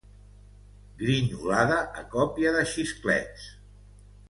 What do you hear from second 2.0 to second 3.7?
a còpia de xisclets.